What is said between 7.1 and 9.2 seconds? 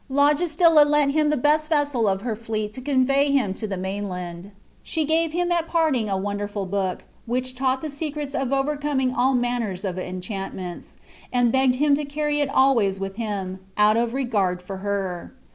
which taught the secret of overcoming